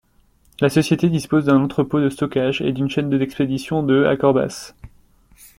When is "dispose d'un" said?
1.11-1.61